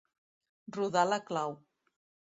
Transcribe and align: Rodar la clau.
Rodar 0.79 1.05
la 1.11 1.21
clau. 1.31 1.57